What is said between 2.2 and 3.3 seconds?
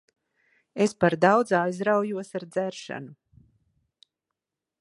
ar dzeršanu.